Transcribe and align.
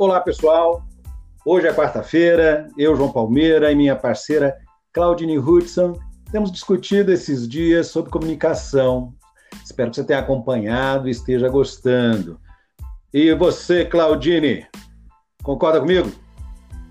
Olá, 0.00 0.18
pessoal. 0.18 0.82
Hoje 1.44 1.66
é 1.66 1.74
quarta-feira. 1.74 2.68
Eu, 2.78 2.96
João 2.96 3.12
Palmeira, 3.12 3.70
e 3.70 3.74
minha 3.74 3.94
parceira 3.94 4.56
Claudine 4.94 5.38
Hudson 5.38 5.92
temos 6.32 6.50
discutido 6.50 7.12
esses 7.12 7.46
dias 7.46 7.88
sobre 7.88 8.10
comunicação. 8.10 9.12
Espero 9.62 9.90
que 9.90 9.96
você 9.96 10.04
tenha 10.04 10.20
acompanhado 10.20 11.06
e 11.06 11.10
esteja 11.10 11.50
gostando. 11.50 12.40
E 13.12 13.34
você, 13.34 13.84
Claudine, 13.84 14.66
concorda 15.42 15.78
comigo? 15.80 16.10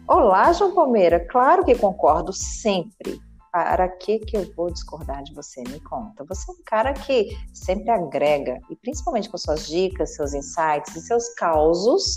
Olá, 0.08 0.53
João 0.53 0.76
Palmeira. 0.76 1.20
Claro 1.31 1.66
que 1.66 1.73
concordo 1.73 2.31
sempre. 2.31 3.20
Para 3.52 3.88
que 3.88 4.20
que 4.20 4.38
eu 4.38 4.53
vou 4.55 4.72
discordar 4.72 5.23
de 5.23 5.34
você? 5.34 5.64
Me 5.64 5.80
conta. 5.80 6.23
Você 6.26 6.52
é 6.52 6.53
um 6.53 6.64
cara 6.64 6.94
que 6.94 7.36
sempre 7.55 7.89
agrega, 7.89 8.59
e 8.70 8.76
principalmente 8.76 9.28
com 9.28 9.38
suas 9.39 9.66
dicas, 9.66 10.14
seus 10.14 10.36
insights 10.36 10.95
e 10.95 11.02
seus 11.02 11.33
causos, 11.33 12.16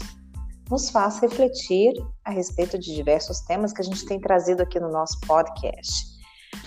nos 0.73 0.89
faz 0.89 1.21
refletir 1.21 1.93
a 2.25 2.31
respeito 2.31 2.79
de 2.79 2.95
diversos 2.95 3.41
temas 3.41 3.75
que 3.75 3.83
a 3.83 3.85
gente 3.85 4.07
tem 4.07 4.19
trazido 4.19 4.63
aqui 4.63 4.81
no 4.81 4.91
nosso 4.91 5.21
podcast. 5.21 6.07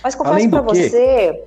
Mas 0.00 0.14
confesso 0.14 0.48
para 0.48 0.62
você. 0.62 1.44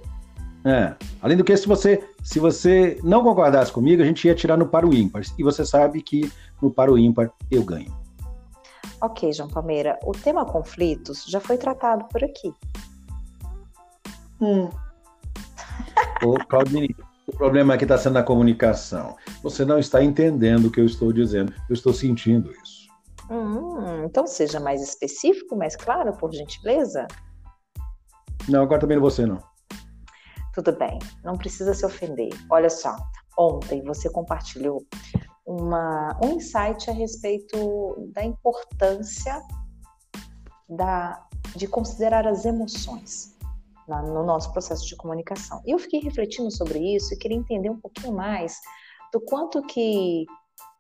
É, 0.66 0.94
além 1.22 1.38
do 1.38 1.44
que, 1.46 1.56
se 1.56 1.66
você, 1.66 2.04
se 2.22 2.38
você 2.38 3.00
não 3.02 3.24
concordasse 3.24 3.72
comigo, 3.72 4.02
a 4.02 4.06
gente 4.06 4.28
ia 4.28 4.36
tirar 4.36 4.58
no 4.58 4.68
par 4.68 4.84
o 4.84 4.94
ímpar. 4.94 5.22
E 5.38 5.44
você 5.44 5.66
sabe 5.66 6.02
que 6.02 6.30
no 6.62 6.70
par 6.70 6.90
o 6.90 6.98
ímpar 6.98 7.32
eu 7.50 7.64
ganho. 7.64 7.98
Ok, 9.02 9.32
João 9.32 9.48
Palmeira. 9.48 9.98
O 10.04 10.12
tema 10.12 10.44
conflitos 10.44 11.24
já 11.30 11.40
foi 11.40 11.58
tratado 11.58 12.04
por 12.10 12.22
aqui. 12.22 12.54
Hum. 14.42 14.70
Ô, 16.22 16.34
Claudine, 16.50 16.94
o 17.30 17.38
problema 17.38 17.76
aqui 17.76 17.84
está 17.84 17.98
sendo 17.98 18.18
a 18.18 18.24
comunicação. 18.24 19.16
Você 19.44 19.64
não 19.64 19.78
está 19.78 20.04
entendendo 20.04 20.66
o 20.66 20.72
que 20.72 20.80
eu 20.80 20.86
estou 20.86 21.14
dizendo. 21.14 21.54
Eu 21.70 21.74
estou 21.74 21.94
sentindo 21.94 22.52
isso. 22.52 22.90
Hum, 23.30 24.04
então 24.04 24.26
seja 24.26 24.60
mais 24.60 24.82
específico, 24.82 25.56
mais 25.56 25.76
claro, 25.76 26.12
por 26.14 26.34
gentileza. 26.34 27.08
Não, 28.48 28.64
agora 28.64 28.82
também 28.82 28.98
não 28.98 29.04
você 29.04 29.28
não. 29.28 29.40
Tudo 30.54 30.72
bem, 30.72 30.98
não 31.24 31.38
precisa 31.38 31.74
se 31.76 31.86
ofender. 31.86 32.30
Olha 32.50 32.70
só, 32.70 32.98
ontem 33.38 33.84
você 33.84 34.10
compartilhou 34.10 34.84
uma, 35.46 36.18
um 36.24 36.38
insight 36.38 36.90
a 36.90 36.94
respeito 36.94 38.10
da 38.12 38.24
importância 38.24 39.40
da, 40.68 41.24
de 41.56 41.68
considerar 41.68 42.28
as 42.28 42.44
emoções 42.46 43.39
na, 43.90 44.02
no 44.02 44.24
nosso 44.24 44.54
processo 44.54 44.86
de 44.86 44.96
comunicação. 44.96 45.62
E 45.66 45.72
eu 45.72 45.80
fiquei 45.80 46.00
refletindo 46.00 46.52
sobre 46.52 46.80
isso 46.96 47.14
e 47.14 47.18
queria 47.18 47.38
entender 47.38 47.70
um 47.70 47.80
pouquinho 47.80 48.14
mais 48.14 48.56
do 49.12 49.20
quanto 49.20 49.62
que 49.64 50.26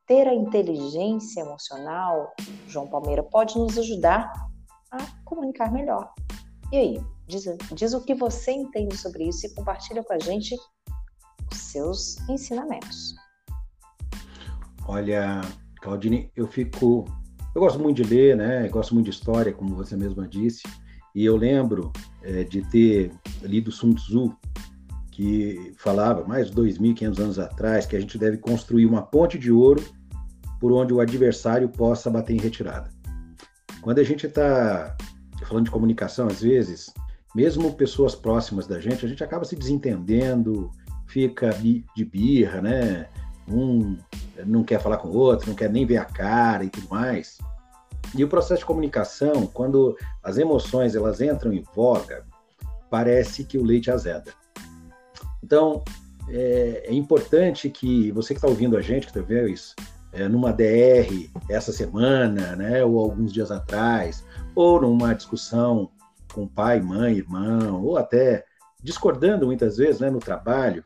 ter 0.08 0.28
a 0.28 0.34
inteligência 0.34 1.42
emocional, 1.42 2.34
João 2.68 2.88
Palmeira, 2.88 3.24
pode 3.24 3.58
nos 3.58 3.78
ajudar 3.78 4.32
a 4.92 4.98
comunicar 5.26 5.72
melhor. 5.72 6.14
E 6.72 6.78
aí, 6.78 7.04
diz, 7.28 7.46
diz 7.74 7.94
o 7.94 8.02
que 8.02 8.16
você 8.16 8.52
entende 8.52 8.96
sobre 8.96 9.28
isso 9.28 9.46
e 9.46 9.54
compartilha 9.54 10.04
com 10.04 10.14
a 10.14 10.20
gente 10.20 10.56
os 11.52 11.58
seus 11.58 12.18
ensinamentos. 12.30 13.16
Olha, 14.88 15.42
Claudine, 15.82 16.32
eu 16.36 16.48
fico. 16.48 17.06
Eu 17.56 17.62
gosto 17.62 17.80
muito 17.80 18.02
de 18.02 18.04
ler, 18.04 18.36
né? 18.36 18.68
Eu 18.68 18.72
gosto 18.72 18.94
muito 18.94 19.06
de 19.06 19.12
história, 19.12 19.54
como 19.54 19.76
você 19.76 19.96
mesma 19.96 20.28
disse. 20.28 20.64
E 21.16 21.26
eu 21.26 21.36
lembro 21.36 21.92
é, 22.24 22.44
de 22.44 22.62
ter 22.70 23.12
lido 23.42 23.72
Sun 23.72 23.94
Tzu, 23.94 24.36
que 25.12 25.74
falava, 25.78 26.26
mais 26.26 26.50
de 26.50 26.56
2.500 26.56 27.20
anos 27.20 27.40
atrás, 27.40 27.86
que 27.86 27.96
a 27.96 28.00
gente 28.00 28.18
deve 28.18 28.38
construir 28.38 28.86
uma 28.86 29.02
ponte 29.02 29.38
de 29.38 29.52
ouro 29.52 29.84
por 30.60 30.72
onde 30.72 30.94
o 30.94 31.00
adversário 31.00 31.68
possa 31.70 32.10
bater 32.10 32.34
em 32.34 32.40
retirada. 32.40 32.90
Quando 33.82 34.00
a 34.00 34.04
gente 34.04 34.28
está 34.28 34.96
falando 35.46 35.66
de 35.66 35.72
comunicação, 35.72 36.28
às 36.28 36.42
vezes, 36.42 36.94
mesmo 37.36 37.74
pessoas 37.74 38.16
próximas 38.16 38.68
da 38.68 38.80
gente, 38.80 39.06
a 39.06 39.10
gente 39.10 39.24
acaba 39.24 39.46
se 39.46 39.56
desentendendo, 39.56 40.70
fica 41.08 41.50
de 41.52 42.06
birra, 42.06 42.62
né? 42.62 43.08
Um 43.48 43.98
não 44.46 44.64
quer 44.64 44.80
falar 44.80 44.98
com 44.98 45.10
o 45.10 45.16
outro, 45.16 45.50
não 45.50 45.56
quer 45.56 45.70
nem 45.70 45.86
ver 45.86 45.98
a 45.98 46.06
cara 46.06 46.64
e 46.64 46.70
tudo 46.70 46.88
mais. 46.90 47.38
E 48.16 48.24
o 48.24 48.28
processo 48.28 48.62
de 48.62 48.66
comunicação, 48.66 49.46
quando 49.48 49.98
as 50.24 50.38
emoções 50.38 50.96
elas 50.96 51.22
entram 51.22 51.54
em 51.54 51.64
voga, 51.76 52.26
parece 52.90 53.44
que 53.44 53.58
o 53.58 53.64
leite 53.64 53.92
azeda. 53.92 54.34
Então, 55.44 55.84
é, 56.28 56.86
é 56.88 56.94
importante 56.94 57.70
que 57.70 58.12
você 58.12 58.34
que 58.34 58.38
está 58.38 58.48
ouvindo 58.48 58.78
a 58.78 58.82
gente, 58.82 59.08
que 59.08 59.14
talvez 59.14 59.76
é, 60.12 60.28
numa 60.28 60.52
DR 60.52 61.30
essa 61.50 61.72
semana, 61.72 62.56
né, 62.56 62.84
ou 62.84 63.00
alguns 63.00 63.32
dias 63.32 63.52
atrás, 63.52 64.26
ou 64.56 64.82
numa 64.82 65.14
discussão 65.14 65.90
com 66.34 66.48
pai, 66.48 66.80
mãe, 66.80 67.18
irmão, 67.18 67.84
ou 67.84 67.98
até 67.98 68.46
discordando 68.82 69.46
muitas 69.46 69.78
vezes 69.78 70.00
né, 70.00 70.10
no 70.10 70.20
trabalho, 70.20 70.84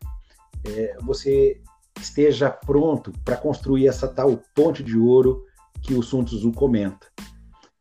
é, 0.66 0.96
você 1.02 1.62
esteja 2.00 2.50
pronto 2.50 3.14
para 3.24 3.38
construir 3.38 3.88
essa 3.88 4.08
tal 4.08 4.38
ponte 4.56 4.84
de 4.84 4.98
ouro 4.98 5.46
que 5.84 5.94
o 5.94 6.02
Sun 6.02 6.24
Tzu 6.24 6.52
comenta. 6.54 7.08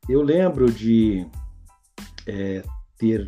Eu 0.09 0.23
lembro 0.23 0.71
de 0.71 1.27
é, 2.27 2.63
ter 2.99 3.27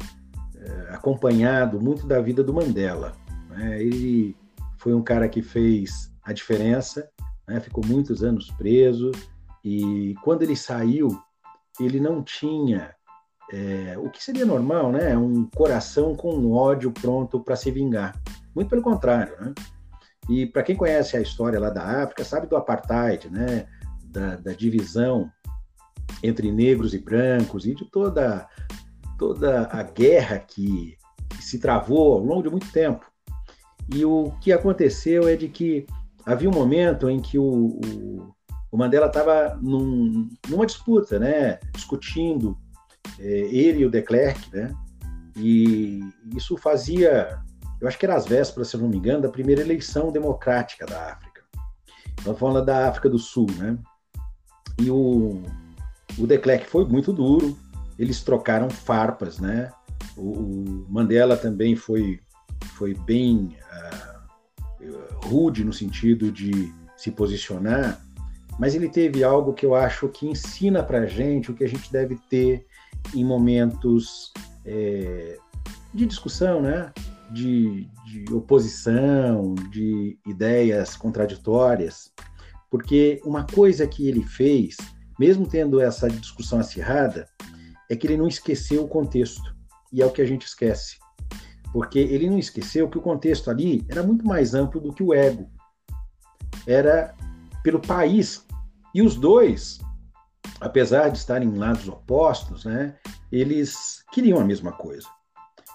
é, 0.56 0.94
acompanhado 0.94 1.80
muito 1.80 2.06
da 2.06 2.20
vida 2.20 2.42
do 2.42 2.52
Mandela. 2.52 3.12
Né? 3.48 3.80
Ele 3.80 4.36
foi 4.78 4.92
um 4.92 5.02
cara 5.02 5.28
que 5.28 5.40
fez 5.40 6.12
a 6.24 6.32
diferença, 6.32 7.08
né? 7.46 7.60
ficou 7.60 7.84
muitos 7.86 8.22
anos 8.24 8.50
preso 8.50 9.12
e 9.64 10.14
quando 10.22 10.42
ele 10.42 10.56
saiu, 10.56 11.08
ele 11.80 12.00
não 12.00 12.22
tinha 12.22 12.94
é, 13.52 13.96
o 13.98 14.10
que 14.10 14.22
seria 14.22 14.44
normal, 14.44 14.90
né? 14.90 15.16
Um 15.16 15.46
coração 15.46 16.14
com 16.16 16.34
um 16.34 16.52
ódio 16.52 16.90
pronto 16.90 17.40
para 17.40 17.56
se 17.56 17.70
vingar. 17.70 18.18
Muito 18.54 18.68
pelo 18.68 18.82
contrário, 18.82 19.34
né? 19.40 19.54
E 20.28 20.46
para 20.46 20.62
quem 20.62 20.74
conhece 20.74 21.16
a 21.16 21.20
história 21.20 21.60
lá 21.60 21.70
da 21.70 22.02
África, 22.02 22.24
sabe 22.24 22.46
do 22.46 22.56
apartheid, 22.56 23.30
né? 23.30 23.66
Da, 24.14 24.36
da 24.36 24.52
divisão 24.52 25.28
entre 26.22 26.52
negros 26.52 26.94
e 26.94 26.98
brancos 26.98 27.66
e 27.66 27.74
de 27.74 27.84
toda 27.90 28.48
toda 29.18 29.68
a 29.72 29.82
guerra 29.82 30.38
que, 30.38 30.96
que 31.30 31.42
se 31.42 31.58
travou 31.58 32.14
ao 32.14 32.24
longo 32.24 32.42
de 32.42 32.50
muito 32.50 32.70
tempo. 32.70 33.04
E 33.92 34.04
o 34.04 34.32
que 34.40 34.52
aconteceu 34.52 35.28
é 35.28 35.36
de 35.36 35.48
que 35.48 35.86
havia 36.24 36.48
um 36.48 36.54
momento 36.54 37.10
em 37.10 37.20
que 37.20 37.38
o, 37.38 37.78
o, 37.84 38.34
o 38.72 38.76
Mandela 38.76 39.06
estava 39.06 39.58
num, 39.60 40.28
numa 40.48 40.66
disputa, 40.66 41.18
né, 41.18 41.58
discutindo 41.72 42.56
é, 43.18 43.24
ele 43.24 43.80
e 43.80 43.86
o 43.86 43.90
de 43.90 44.02
Klerk, 44.02 44.54
né, 44.54 44.74
e 45.36 46.00
isso 46.34 46.56
fazia, 46.56 47.38
eu 47.80 47.86
acho 47.86 47.98
que 47.98 48.06
era 48.06 48.14
as 48.14 48.26
vésperas, 48.26 48.68
se 48.68 48.76
não 48.76 48.88
me 48.88 48.96
engano, 48.96 49.22
da 49.22 49.28
primeira 49.28 49.60
eleição 49.60 50.10
democrática 50.10 50.86
da 50.86 51.12
África. 51.12 51.42
Estamos 52.18 52.38
falando 52.38 52.64
da 52.64 52.88
África 52.88 53.08
do 53.08 53.18
Sul, 53.18 53.46
né, 53.58 53.76
e 54.78 54.90
o, 54.90 55.42
o 56.18 56.26
de 56.26 56.38
Klerk 56.38 56.66
foi 56.66 56.84
muito 56.84 57.12
duro, 57.12 57.56
eles 57.98 58.22
trocaram 58.22 58.68
farpas, 58.68 59.38
né? 59.38 59.70
O, 60.16 60.32
o 60.32 60.86
Mandela 60.88 61.36
também 61.36 61.76
foi, 61.76 62.20
foi 62.76 62.94
bem 62.94 63.56
uh, 64.80 65.26
rude 65.26 65.64
no 65.64 65.72
sentido 65.72 66.30
de 66.30 66.72
se 66.96 67.10
posicionar, 67.10 68.04
mas 68.58 68.74
ele 68.74 68.88
teve 68.88 69.24
algo 69.24 69.52
que 69.52 69.66
eu 69.66 69.74
acho 69.74 70.08
que 70.08 70.26
ensina 70.26 70.82
para 70.82 71.06
gente 71.06 71.50
o 71.50 71.54
que 71.54 71.64
a 71.64 71.68
gente 71.68 71.90
deve 71.90 72.16
ter 72.28 72.66
em 73.14 73.24
momentos 73.24 74.32
é, 74.64 75.38
de 75.92 76.06
discussão, 76.06 76.62
né? 76.62 76.92
De, 77.30 77.88
de 78.06 78.32
oposição, 78.32 79.54
de 79.72 80.16
ideias 80.26 80.94
contraditórias, 80.94 82.12
porque 82.74 83.20
uma 83.24 83.46
coisa 83.46 83.86
que 83.86 84.08
ele 84.08 84.24
fez 84.24 84.76
mesmo 85.16 85.46
tendo 85.46 85.80
essa 85.80 86.10
discussão 86.10 86.58
acirrada, 86.58 87.28
é 87.88 87.94
que 87.94 88.04
ele 88.04 88.16
não 88.16 88.26
esqueceu 88.26 88.82
o 88.82 88.88
contexto. 88.88 89.54
E 89.92 90.02
é 90.02 90.06
o 90.06 90.10
que 90.10 90.20
a 90.20 90.26
gente 90.26 90.44
esquece. 90.44 90.98
porque 91.72 92.00
ele 92.00 92.28
não 92.28 92.36
esqueceu 92.36 92.90
que 92.90 92.98
o 92.98 93.00
contexto 93.00 93.48
ali 93.48 93.86
era 93.88 94.02
muito 94.02 94.26
mais 94.26 94.54
amplo 94.54 94.80
do 94.80 94.92
que 94.92 95.04
o 95.04 95.14
ego. 95.14 95.48
Era 96.66 97.14
pelo 97.62 97.78
país. 97.78 98.44
E 98.92 99.00
os 99.00 99.14
dois, 99.14 99.78
apesar 100.60 101.10
de 101.10 101.18
estarem 101.18 101.48
em 101.48 101.56
lados 101.56 101.88
opostos, 101.88 102.64
né, 102.64 102.96
eles 103.30 104.04
queriam 104.10 104.40
a 104.40 104.44
mesma 104.44 104.72
coisa. 104.72 105.06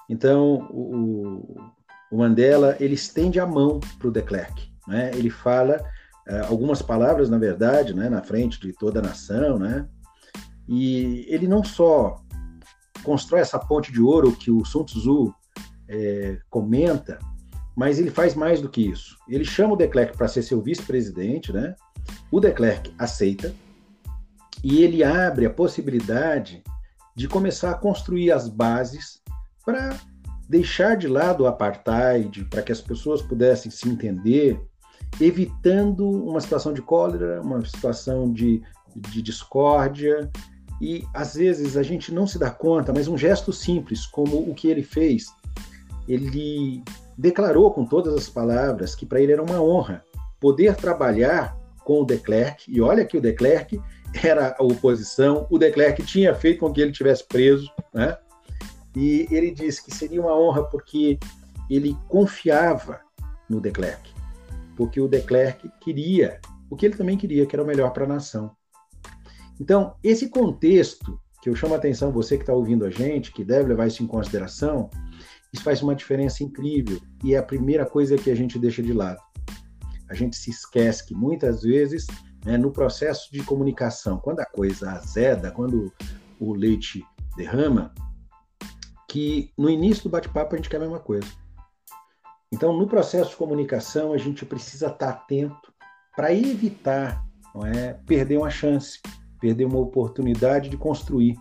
Então, 0.09 0.67
o, 0.69 1.71
o 2.11 2.17
Mandela 2.17 2.75
ele 2.77 2.95
estende 2.95 3.39
a 3.39 3.45
mão 3.45 3.79
para 3.97 4.09
o 4.09 4.11
de 4.11 4.21
Klerk. 4.21 4.69
Né? 4.85 5.11
Ele 5.13 5.29
fala 5.29 5.81
algumas 6.47 6.81
palavras, 6.81 7.29
na 7.29 7.37
verdade, 7.37 7.93
né, 7.93 8.09
na 8.09 8.21
frente 8.21 8.59
de 8.59 8.73
toda 8.73 8.99
a 8.99 9.03
nação, 9.03 9.57
né? 9.57 9.87
e 10.71 11.25
ele 11.27 11.47
não 11.47 11.63
só 11.63 12.23
constrói 13.01 13.41
essa 13.41 13.57
ponte 13.57 13.91
de 13.91 13.99
ouro 13.99 14.35
que 14.35 14.51
o 14.51 14.63
Sun 14.63 14.83
Tzu 14.83 15.33
é, 15.87 16.37
comenta, 16.47 17.17
mas 17.75 17.97
ele 17.97 18.11
faz 18.11 18.35
mais 18.35 18.61
do 18.61 18.69
que 18.69 18.81
isso. 18.81 19.17
Ele 19.27 19.43
chama 19.43 19.73
o 19.73 19.75
de 19.75 19.87
Klerk 19.87 20.15
para 20.15 20.27
ser 20.27 20.43
seu 20.43 20.61
vice-presidente, 20.61 21.51
né? 21.51 21.75
O 22.29 22.39
de 22.39 22.51
Klerk 22.51 22.93
aceita 22.99 23.51
e 24.63 24.83
ele 24.83 25.03
abre 25.03 25.47
a 25.47 25.49
possibilidade 25.49 26.61
de 27.15 27.27
começar 27.27 27.71
a 27.71 27.75
construir 27.75 28.31
as 28.31 28.47
bases 28.47 29.19
para 29.65 29.97
deixar 30.47 30.95
de 30.95 31.07
lado 31.07 31.43
o 31.43 31.47
apartheid, 31.47 32.45
para 32.45 32.61
que 32.61 32.71
as 32.71 32.81
pessoas 32.81 33.23
pudessem 33.23 33.71
se 33.71 33.89
entender, 33.89 34.61
evitando 35.19 36.09
uma 36.09 36.41
situação 36.41 36.73
de 36.73 36.81
cólera, 36.81 37.41
uma 37.41 37.63
situação 37.65 38.31
de, 38.31 38.61
de 38.95 39.21
discórdia. 39.21 40.29
E 40.81 41.03
às 41.13 41.35
vezes 41.35 41.75
a 41.75 41.83
gente 41.83 42.13
não 42.13 42.25
se 42.25 42.39
dá 42.39 42.49
conta, 42.49 42.93
mas 42.93 43.07
um 43.07 43.17
gesto 43.17 43.51
simples, 43.51 44.05
como 44.05 44.37
o 44.37 44.53
que 44.53 44.67
ele 44.67 44.83
fez, 44.83 45.27
ele 46.07 46.83
declarou 47.17 47.71
com 47.71 47.85
todas 47.85 48.13
as 48.13 48.29
palavras 48.29 48.95
que 48.95 49.05
para 49.05 49.21
ele 49.21 49.33
era 49.33 49.43
uma 49.43 49.61
honra 49.61 50.03
poder 50.39 50.75
trabalhar 50.75 51.57
com 51.83 52.01
o 52.01 52.05
de 52.05 52.17
Klerk, 52.17 52.71
e 52.71 52.81
olha 52.81 53.03
que 53.03 53.17
o 53.17 53.21
de 53.21 53.33
Klerk 53.33 53.81
era 54.23 54.55
a 54.57 54.63
oposição, 54.63 55.45
o 55.49 55.57
de 55.57 55.71
Klerk 55.71 56.01
tinha 56.03 56.33
feito 56.33 56.59
com 56.59 56.71
que 56.71 56.81
ele 56.81 56.91
tivesse 56.91 57.27
preso, 57.27 57.69
né? 57.93 58.17
E 58.95 59.27
ele 59.29 59.51
disse 59.51 59.83
que 59.83 59.93
seria 59.93 60.21
uma 60.21 60.37
honra 60.37 60.63
porque 60.63 61.19
ele 61.69 61.95
confiava 62.07 63.01
no 63.49 63.59
de 63.61 63.71
Klerk, 63.71 64.13
porque 64.79 65.01
o 65.01 65.09
de 65.09 65.19
Klerk 65.19 65.69
queria 65.81 66.39
o 66.69 66.75
que 66.77 66.85
ele 66.85 66.95
também 66.95 67.17
queria, 67.17 67.45
que 67.45 67.53
era 67.53 67.61
o 67.61 67.67
melhor 67.67 67.91
para 67.91 68.05
a 68.05 68.07
nação. 68.07 68.55
Então, 69.59 69.93
esse 70.01 70.29
contexto 70.29 71.19
que 71.41 71.49
eu 71.49 71.55
chamo 71.55 71.73
a 71.73 71.77
atenção, 71.77 72.13
você 72.13 72.37
que 72.37 72.43
está 72.43 72.53
ouvindo 72.53 72.85
a 72.85 72.89
gente, 72.89 73.33
que 73.33 73.43
deve 73.43 73.67
levar 73.67 73.87
isso 73.87 74.01
em 74.01 74.07
consideração, 74.07 74.89
isso 75.51 75.63
faz 75.63 75.81
uma 75.81 75.93
diferença 75.93 76.45
incrível 76.45 76.97
e 77.25 77.33
é 77.35 77.37
a 77.37 77.43
primeira 77.43 77.85
coisa 77.85 78.15
que 78.15 78.31
a 78.31 78.35
gente 78.35 78.57
deixa 78.57 78.81
de 78.81 78.93
lado. 78.93 79.19
A 80.09 80.13
gente 80.13 80.37
se 80.37 80.49
esquece 80.49 81.05
que 81.05 81.13
muitas 81.13 81.61
vezes, 81.61 82.07
né, 82.45 82.57
no 82.57 82.71
processo 82.71 83.29
de 83.33 83.43
comunicação, 83.43 84.17
quando 84.17 84.39
a 84.39 84.45
coisa 84.45 84.91
azeda, 84.91 85.51
quando 85.51 85.91
o 86.39 86.53
leite 86.53 87.03
derrama, 87.35 87.93
que 89.09 89.51
no 89.57 89.69
início 89.69 90.03
do 90.03 90.09
bate-papo 90.09 90.55
a 90.55 90.57
gente 90.57 90.69
quer 90.69 90.77
a 90.77 90.81
mesma 90.81 90.99
coisa. 90.99 91.27
Então, 92.51 92.73
no 92.73 92.87
processo 92.87 93.31
de 93.31 93.35
comunicação, 93.35 94.13
a 94.13 94.17
gente 94.17 94.45
precisa 94.45 94.87
estar 94.87 95.09
atento 95.09 95.71
para 96.15 96.33
evitar 96.33 97.23
não 97.53 97.65
é, 97.65 97.93
perder 98.05 98.37
uma 98.37 98.49
chance, 98.49 98.99
perder 99.39 99.65
uma 99.65 99.79
oportunidade 99.79 100.69
de 100.69 100.77
construir 100.77 101.35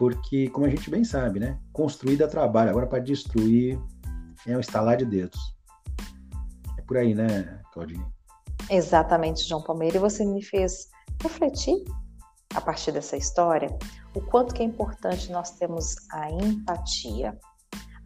porque, 0.00 0.48
como 0.48 0.64
a 0.64 0.68
gente 0.70 0.88
bem 0.88 1.04
sabe, 1.04 1.38
né? 1.38 1.58
Construir 1.74 2.16
dá 2.16 2.26
trabalho, 2.26 2.70
agora 2.70 2.86
para 2.86 3.00
destruir 3.00 3.78
é 4.46 4.56
um 4.56 4.60
estalar 4.60 4.96
de 4.96 5.04
dedos. 5.04 5.38
É 6.78 6.80
por 6.80 6.96
aí, 6.96 7.14
né, 7.14 7.60
Claudinha? 7.70 8.10
Exatamente, 8.70 9.46
João 9.46 9.62
Palmeira. 9.62 9.98
E 9.98 10.00
você 10.00 10.24
me 10.24 10.42
fez 10.42 10.88
refletir, 11.22 11.84
a 12.54 12.62
partir 12.62 12.92
dessa 12.92 13.14
história, 13.14 13.68
o 14.14 14.22
quanto 14.22 14.54
que 14.54 14.62
é 14.62 14.64
importante 14.64 15.30
nós 15.30 15.50
termos 15.50 15.96
a 16.10 16.30
empatia, 16.30 17.38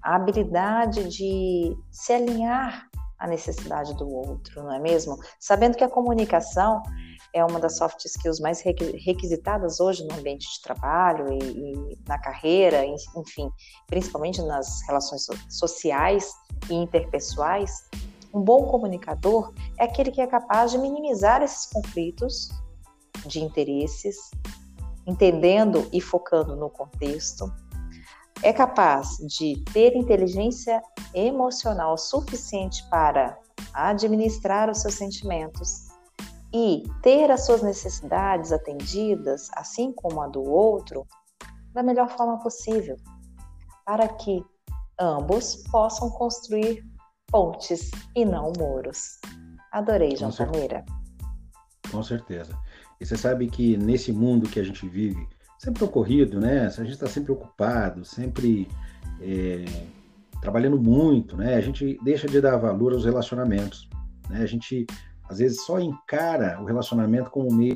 a 0.05 0.17
habilidade 0.17 1.09
de 1.09 1.75
se 1.91 2.13
alinhar 2.13 2.87
à 3.19 3.27
necessidade 3.27 3.95
do 3.95 4.07
outro, 4.07 4.63
não 4.63 4.73
é 4.73 4.79
mesmo? 4.79 5.19
Sabendo 5.41 5.79
que 5.79 5.83
a 5.83 5.89
comunicação 5.89 6.83
é 7.33 7.43
uma 7.43 7.59
das 7.59 7.79
soft 7.79 8.05
skills 8.05 8.39
mais 8.39 8.61
requisitadas 8.61 9.81
hoje 9.81 10.07
no 10.07 10.15
ambiente 10.15 10.47
de 10.53 10.61
trabalho 10.63 11.33
e, 11.33 11.73
e 11.73 11.99
na 12.07 12.19
carreira, 12.19 12.85
enfim, 12.85 13.51
principalmente 13.87 14.43
nas 14.43 14.83
relações 14.87 15.27
sociais 15.49 16.31
e 16.69 16.75
interpessoais. 16.75 17.89
Um 18.33 18.43
bom 18.43 18.67
comunicador 18.67 19.55
é 19.79 19.85
aquele 19.85 20.11
que 20.11 20.21
é 20.21 20.27
capaz 20.27 20.71
de 20.71 20.79
minimizar 20.79 21.43
esses 21.43 21.67
conflitos 21.67 22.51
de 23.25 23.43
interesses, 23.43 24.17
entendendo 25.07 25.89
e 25.93 26.01
focando 26.01 26.55
no 26.57 26.69
contexto, 26.69 27.51
é 28.43 28.53
capaz 28.53 29.17
de 29.19 29.63
ter 29.73 29.97
inteligência 29.97 30.83
emocional 31.15 31.97
suficiente 31.97 32.85
para 32.91 33.39
administrar 33.73 34.71
os 34.71 34.79
seus 34.79 34.95
sentimentos 34.95 35.89
e 36.53 36.85
ter 37.03 37.31
as 37.31 37.47
suas 37.47 37.63
necessidades 37.63 38.53
atendidas, 38.53 39.51
assim 39.57 39.93
como 39.93 40.21
a 40.21 40.29
do 40.29 40.43
outro, 40.43 41.07
da 41.73 41.83
melhor 41.83 42.09
forma 42.09 42.39
possível, 42.39 42.97
para 43.85 44.07
que 44.07 44.45
ambos 45.01 45.57
possam 45.71 46.09
construir 46.11 46.85
pontes 47.27 47.91
e 48.15 48.25
não 48.25 48.53
muros. 48.57 49.19
Adorei, 49.73 50.15
João 50.15 50.31
Palmeira. 50.31 50.85
Com 51.91 52.03
certeza. 52.03 52.57
E 53.01 53.05
você 53.05 53.17
sabe 53.17 53.49
que 53.49 53.77
nesse 53.77 54.13
mundo 54.13 54.49
que 54.49 54.61
a 54.61 54.63
gente 54.63 54.89
vive, 54.89 55.29
sempre 55.65 55.85
ocorrido, 55.85 56.39
né? 56.39 56.67
A 56.67 56.71
gente 56.71 56.93
está 56.93 57.07
sempre 57.07 57.33
ocupado, 57.33 58.05
sempre 58.05 58.69
é, 59.21 59.65
trabalhando 60.41 60.79
muito, 60.81 61.37
né? 61.37 61.55
A 61.55 61.61
gente 61.61 61.99
deixa 62.05 62.27
de 62.27 62.41
dar 62.41 62.57
valor 62.59 62.93
aos 62.93 63.05
relacionamentos, 63.05 63.89
né? 64.29 64.43
A 64.43 64.47
gente 64.47 64.87
às 65.29 65.39
vezes 65.39 65.65
só 65.65 65.81
encara 65.81 66.61
o 66.61 66.67
relacionamento 66.67 67.31
como 67.31 67.51
um 67.51 67.55
meio 67.55 67.75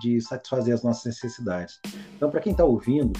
de 0.00 0.20
satisfazer 0.20 0.74
as 0.74 0.82
nossas 0.82 1.04
necessidades. 1.04 1.80
Então, 2.16 2.28
para 2.28 2.40
quem 2.40 2.50
está 2.50 2.64
ouvindo, 2.64 3.12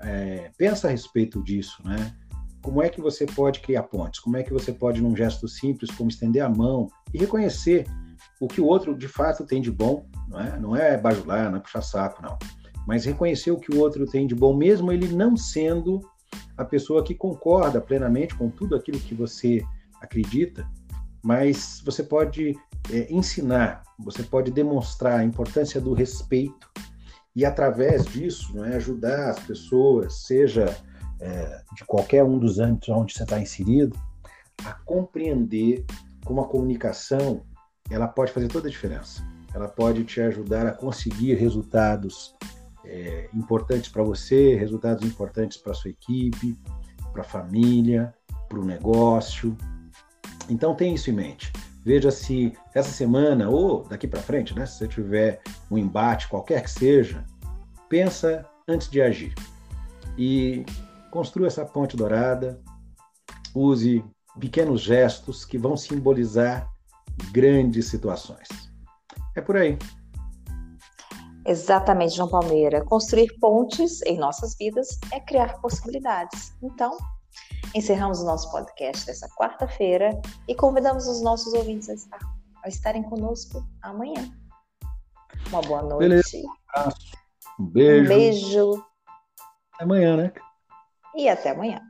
é, 0.00 0.50
pensa 0.56 0.88
a 0.88 0.90
respeito 0.90 1.42
disso, 1.42 1.82
né? 1.84 2.16
Como 2.62 2.82
é 2.82 2.88
que 2.88 3.00
você 3.00 3.26
pode 3.26 3.60
criar 3.60 3.84
pontes? 3.84 4.20
Como 4.20 4.36
é 4.38 4.42
que 4.42 4.52
você 4.52 4.72
pode, 4.72 5.02
num 5.02 5.14
gesto 5.14 5.46
simples, 5.46 5.90
como 5.90 6.10
estender 6.10 6.42
a 6.42 6.48
mão 6.48 6.88
e 7.12 7.18
reconhecer 7.18 7.86
o 8.40 8.48
que 8.48 8.60
o 8.60 8.66
outro 8.66 8.94
de 8.94 9.08
fato 9.08 9.44
tem 9.44 9.60
de 9.60 9.70
bom, 9.70 10.06
não 10.28 10.40
é, 10.40 10.58
não 10.58 10.76
é 10.76 10.96
bajular, 10.96 11.50
não 11.50 11.58
é 11.58 11.60
puxar 11.60 11.82
saco, 11.82 12.22
não. 12.22 12.38
Mas 12.90 13.04
reconhecer 13.04 13.52
o 13.52 13.56
que 13.56 13.72
o 13.72 13.78
outro 13.78 14.04
tem 14.04 14.26
de 14.26 14.34
bom, 14.34 14.52
mesmo 14.52 14.90
ele 14.90 15.06
não 15.06 15.36
sendo 15.36 16.00
a 16.56 16.64
pessoa 16.64 17.04
que 17.04 17.14
concorda 17.14 17.80
plenamente 17.80 18.34
com 18.34 18.50
tudo 18.50 18.74
aquilo 18.74 18.98
que 18.98 19.14
você 19.14 19.64
acredita, 20.00 20.68
mas 21.22 21.80
você 21.84 22.02
pode 22.02 22.58
é, 22.92 23.06
ensinar, 23.08 23.84
você 23.96 24.24
pode 24.24 24.50
demonstrar 24.50 25.20
a 25.20 25.24
importância 25.24 25.80
do 25.80 25.94
respeito 25.94 26.68
e, 27.36 27.44
através 27.44 28.06
disso, 28.06 28.56
né, 28.56 28.74
ajudar 28.74 29.30
as 29.30 29.38
pessoas, 29.38 30.26
seja 30.26 30.76
é, 31.20 31.62
de 31.76 31.84
qualquer 31.84 32.24
um 32.24 32.40
dos 32.40 32.58
âmbitos 32.58 32.88
onde 32.88 33.12
você 33.12 33.22
está 33.22 33.40
inserido, 33.40 33.96
a 34.64 34.72
compreender 34.72 35.84
como 36.24 36.40
a 36.40 36.48
comunicação 36.48 37.42
ela 37.88 38.08
pode 38.08 38.32
fazer 38.32 38.48
toda 38.48 38.66
a 38.66 38.70
diferença. 38.70 39.24
Ela 39.54 39.68
pode 39.68 40.02
te 40.02 40.20
ajudar 40.20 40.66
a 40.66 40.72
conseguir 40.72 41.34
resultados 41.34 42.34
é, 42.84 43.28
importantes 43.34 43.90
para 43.90 44.02
você, 44.02 44.54
resultados 44.56 45.04
importantes 45.04 45.58
para 45.58 45.74
sua 45.74 45.90
equipe, 45.90 46.58
para 47.12 47.22
a 47.22 47.24
família, 47.24 48.14
para 48.48 48.58
o 48.58 48.64
negócio. 48.64 49.56
Então, 50.48 50.74
tenha 50.74 50.94
isso 50.94 51.10
em 51.10 51.14
mente. 51.14 51.52
Veja 51.84 52.10
se 52.10 52.52
essa 52.74 52.90
semana 52.90 53.48
ou 53.48 53.84
daqui 53.84 54.06
para 54.06 54.20
frente, 54.20 54.54
né, 54.54 54.66
se 54.66 54.78
você 54.78 54.88
tiver 54.88 55.40
um 55.70 55.78
embate, 55.78 56.28
qualquer 56.28 56.62
que 56.62 56.70
seja, 56.70 57.24
pensa 57.88 58.46
antes 58.68 58.88
de 58.88 59.00
agir. 59.00 59.34
E 60.18 60.64
construa 61.10 61.46
essa 61.46 61.64
ponte 61.64 61.96
dourada, 61.96 62.60
use 63.54 64.04
pequenos 64.38 64.80
gestos 64.82 65.44
que 65.44 65.58
vão 65.58 65.76
simbolizar 65.76 66.70
grandes 67.32 67.86
situações. 67.86 68.48
É 69.34 69.40
por 69.40 69.56
aí. 69.56 69.78
Exatamente, 71.46 72.16
João 72.16 72.28
Palmeira. 72.28 72.84
Construir 72.84 73.38
pontes 73.40 74.02
em 74.02 74.18
nossas 74.18 74.56
vidas 74.56 74.98
é 75.12 75.20
criar 75.20 75.60
possibilidades. 75.60 76.52
Então, 76.62 76.96
Encerramos 77.74 78.20
o 78.20 78.24
nosso 78.24 78.50
podcast 78.50 79.06
dessa 79.06 79.28
quarta-feira 79.28 80.20
e 80.48 80.54
convidamos 80.56 81.06
os 81.06 81.22
nossos 81.22 81.52
ouvintes 81.54 81.88
a, 81.88 81.94
estar, 81.94 82.18
a 82.64 82.68
estarem 82.68 83.02
conosco 83.04 83.64
amanhã. 83.82 84.28
Uma 85.48 85.62
boa 85.62 85.82
noite. 85.82 85.98
Beleza. 85.98 86.36
Um. 87.58 87.62
Um 87.62 87.66
beijo. 87.66 88.04
Um 88.04 88.08
beijo. 88.08 88.84
Até 89.74 89.84
amanhã, 89.84 90.16
né? 90.16 90.32
E 91.14 91.28
até 91.28 91.50
amanhã. 91.50 91.80